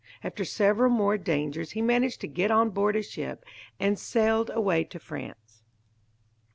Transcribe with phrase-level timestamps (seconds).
[0.23, 3.45] After several more dangers he managed to get on board a ship
[3.79, 5.61] and sailed away to France.